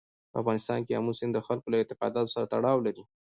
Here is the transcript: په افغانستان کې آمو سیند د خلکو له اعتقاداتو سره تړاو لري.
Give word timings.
په 0.31 0.35
افغانستان 0.41 0.79
کې 0.85 0.97
آمو 0.99 1.17
سیند 1.17 1.33
د 1.35 1.39
خلکو 1.47 1.67
له 1.71 1.77
اعتقاداتو 1.79 2.33
سره 2.35 2.49
تړاو 2.53 2.83
لري. 2.85 3.03